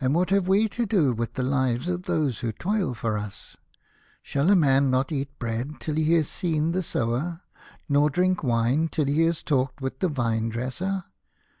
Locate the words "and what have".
0.00-0.48